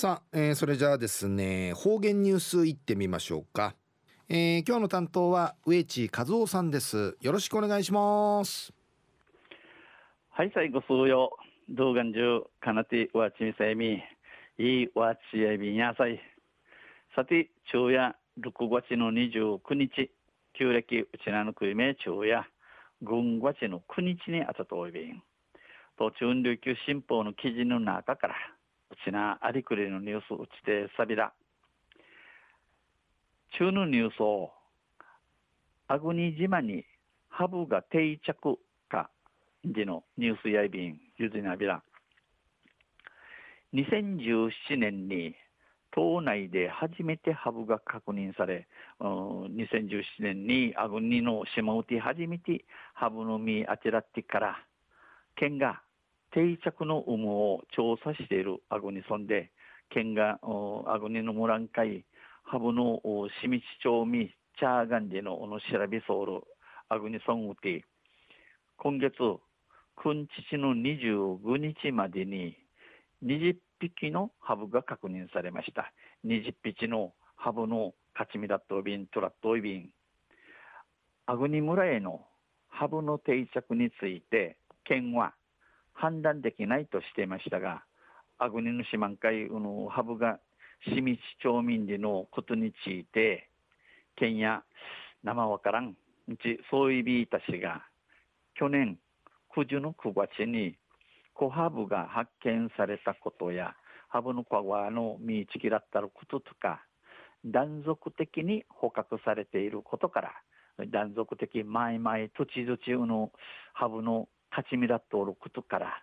[0.00, 3.74] さあ、えー、それじゃあですね方言ニュースいってみましょうか、
[4.28, 7.16] えー、今日の担当は植地和夫さんです。
[7.20, 8.72] よろしくお願いします。
[10.30, 11.36] はい最後数曜
[11.68, 14.00] 動画中かなてわちみさえみ。
[14.60, 16.20] いいわちやびんやさい。
[17.16, 20.12] さて昼夜6月の29日。
[20.56, 22.48] 旧暦うちなのくいめ昼夜。
[23.02, 25.20] 軍月の9日にあたとおいびん。
[25.98, 28.36] 途中琉球新報の記事の中から
[29.04, 31.32] ちなありくりのニュースうちてさびら
[33.58, 34.50] 中のニュースを
[35.88, 36.84] あぐに島に
[37.28, 38.58] ハブが定着
[38.88, 39.10] か
[39.64, 41.82] でのニュースやいびんゆずなびら。
[43.74, 45.34] 2017年に
[45.94, 48.66] 島内で初めてハブが確認され、
[49.00, 54.56] 2017年にアグニの島うて初めてハブの実あちらってから、
[55.36, 55.82] 県が
[56.32, 59.50] 定着の有無を調査しているアグニ村で、
[59.90, 60.38] 県が
[60.86, 62.04] アグニの村ん会、
[62.44, 63.00] ハブの
[63.40, 66.42] しみち町みチャーガンジのの調べソウル、
[66.88, 67.84] アグニ村うて、
[68.76, 69.14] 今月、
[69.96, 72.56] くんちちの25日までに
[73.24, 75.92] 20匹のハブが確認されました。
[76.24, 79.90] 20匹のハブの勝ち身だっとびん、トラットイビン。
[81.26, 82.26] アグニ村への
[82.68, 85.34] ハブの定着について、県は
[86.00, 87.82] 判断できないとしていましたが、
[88.38, 90.38] アグニの島会のハブが
[90.94, 93.48] 市民町民でのことについて、
[94.14, 94.62] 県や
[95.24, 95.96] 生わからん、
[96.28, 97.82] うちそういびいたしが、
[98.54, 98.96] 去年
[99.56, 100.76] 9時の9月に
[101.34, 103.74] 小ハブが発見されたことや、
[104.08, 106.80] ハブの小川の見つきだったこととか、
[107.44, 110.32] 断続的に捕獲されていることから、
[110.90, 113.32] 断続的前々土地土地の
[113.72, 116.02] ハブの勝ち身だっておることから、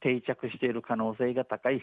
[0.00, 1.82] 定着している可能性が高い、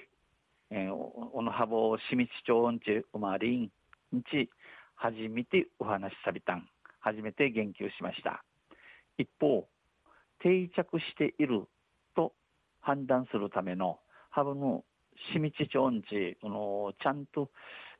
[0.70, 3.72] えー、このハブを清水町んち生まり
[4.16, 4.50] んち、
[4.96, 6.68] 初めてお話しさびたん、
[7.00, 8.44] 初めて言及しました。
[9.18, 9.68] 一方、
[10.40, 11.66] 定着している
[12.16, 12.34] と
[12.80, 14.00] 判断するための
[14.30, 14.84] ハブの
[15.34, 17.50] しみちちょんち、のちゃんと、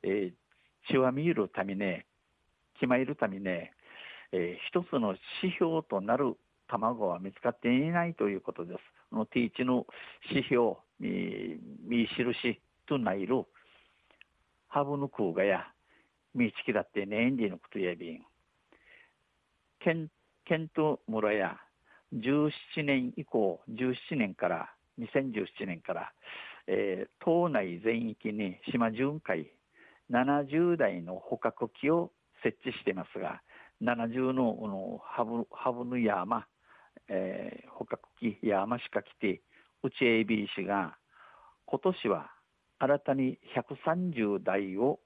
[0.02, 0.32] えー、
[0.88, 2.02] 血は見るために、
[2.74, 6.36] 決まるために、えー、一つの指標となる
[6.72, 8.78] 卵は見つかっていないということです。
[9.10, 9.86] この T1 の
[10.30, 13.44] 指標、見印となる、
[14.68, 15.66] ハブの空がや、
[16.34, 18.20] 見つきだってねんでのことやびん。
[19.80, 20.08] 県、
[20.46, 21.58] 県と村や、
[22.14, 22.50] 17
[22.84, 26.12] 年以降、17年から、2017年から、
[26.66, 29.50] えー、島内全域に島巡回
[30.10, 32.12] 70台の捕獲機を
[32.42, 33.42] 設置していますが、
[33.82, 36.46] 70ののハブハブの山、
[37.14, 39.42] えー、捕獲機山しか来て、
[39.82, 40.96] うち AB 氏が
[41.66, 42.30] 今年は
[42.78, 44.98] 新たに130台を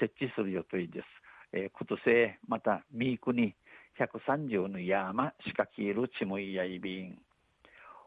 [0.00, 1.06] 設置する予定です。
[1.52, 3.54] えー、今年また三国
[3.98, 7.18] 130の山しか消えるちむいやいびん。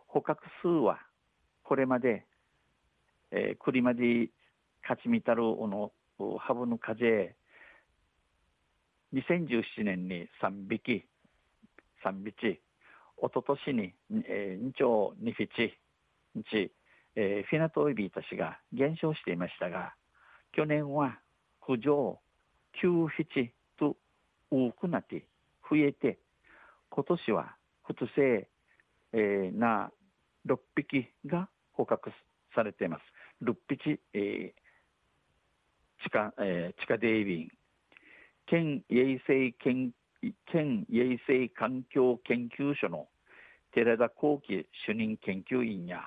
[0.08, 0.98] 捕獲数は
[1.64, 2.26] これまで、
[3.32, 4.30] えー、栗まで
[4.82, 5.92] 勝ちみたるの
[6.40, 7.36] ハブの風
[9.14, 11.06] 2017年に3匹、
[12.04, 12.60] 3匹、
[13.24, 13.94] おととしに、
[14.28, 15.74] えー、2丁2匹、
[16.36, 16.70] 1、
[17.16, 19.94] えー、フィナトイビーたちが減少していましたが、
[20.52, 21.18] 去年は
[21.66, 22.20] 浮上
[22.84, 23.96] 9匹と
[24.52, 25.26] 多くなって
[25.70, 26.20] 増えて、
[26.90, 28.50] 今年は普通性、
[29.14, 29.90] えー、な
[30.46, 32.12] 6匹が捕獲
[32.54, 33.04] されています。
[33.42, 37.48] 6匹、えー、地下、えー、地下デイビン、
[38.48, 39.94] 県衛生県
[40.46, 43.08] 県衛生環境研究所の
[43.74, 46.02] 寺田幸喜主任研究員や、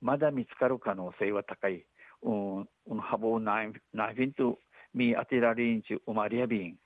[0.00, 1.84] まだ見つかる可能性は高い、
[2.22, 2.32] う
[2.94, 4.58] ん、ハボナイフィンと
[4.94, 6.76] ミアテラリンチウマリアビン、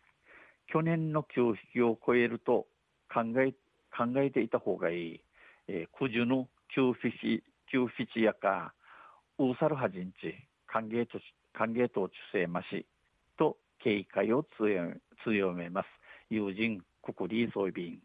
[0.73, 2.67] 去年の9匹を超えると
[3.13, 3.53] 考え
[3.97, 5.21] 考えていた方がいい、
[5.69, 7.43] えー、九十の9匹
[7.73, 8.75] 9匹やか
[9.39, 10.35] ウーサルハジンチ
[10.67, 11.19] 歓迎と
[11.53, 12.87] 歓迎と中世まし
[13.39, 14.45] と警戒を
[15.25, 15.87] 強めます。
[16.31, 17.99] 友人ククリーソイビン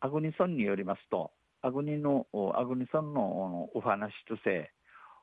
[0.00, 1.30] アグニソンによりますと
[1.62, 4.70] アグニのアグニソンのお話とせ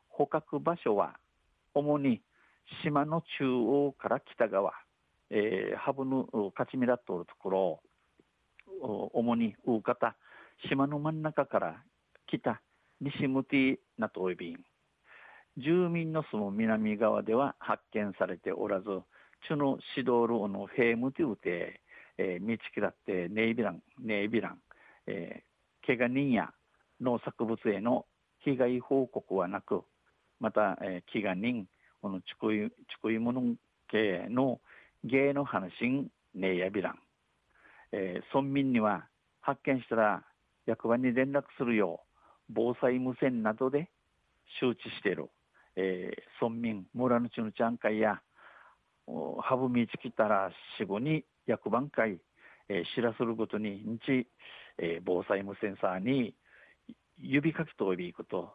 [0.09, 1.15] 捕獲場所は
[1.73, 2.21] 主に
[2.83, 4.73] 島の中央から北側
[5.33, 6.27] えー、ハブの
[6.57, 7.81] 勝ち目だっとるところ
[9.13, 10.15] 主に大方
[10.69, 11.83] 島の真ん中から
[12.27, 12.61] 北
[12.99, 14.57] 西向きなといびん
[15.57, 18.87] 住民の住む南側では発見されておらず
[19.47, 21.81] チュの指導路のヘームティウテ、
[22.17, 24.59] えー、道きだってネイビランネイビラン、
[25.07, 26.51] えー、怪我人や
[26.99, 28.05] 農作物への
[28.43, 29.83] 被害報告はなく
[30.39, 31.67] また、えー、祈願人
[32.01, 33.41] このちくいちくいもの
[33.89, 34.59] 系の
[35.03, 35.71] 芸の話
[36.33, 36.99] ねえやびらん、
[37.91, 39.05] えー、村民には
[39.41, 40.23] 発見したら
[40.65, 42.07] 役場に連絡するよう
[42.49, 43.89] 防災無線などで
[44.59, 45.29] 周知している、
[45.75, 48.21] えー、村民村のちのちゃん会や
[49.41, 52.19] ハブミチキたら死後に役番会、
[52.69, 54.27] えー、知らすることに日、
[54.77, 56.35] えー、防災無線サーに
[57.17, 58.53] 指かきとびくこと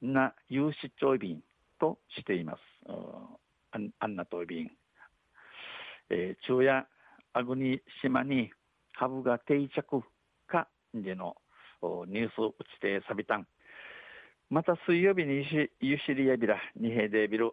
[0.00, 1.42] な有出張便
[1.80, 2.60] としています。
[4.00, 4.70] あんなと便。
[6.10, 6.86] えー、昼夜
[7.34, 8.50] あぐに島に
[8.94, 10.02] ハブが定着
[10.46, 11.36] かでの
[12.06, 13.46] ニュース打ちてさびたん。
[14.50, 15.44] また水曜日に
[15.80, 17.52] ゆしりやびらにへでびる。